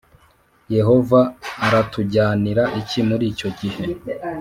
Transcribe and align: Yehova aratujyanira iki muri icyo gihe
Yehova 0.75 1.19
aratujyanira 1.65 2.63
iki 2.79 2.99
muri 3.07 3.23
icyo 3.33 3.49
gihe 3.59 3.83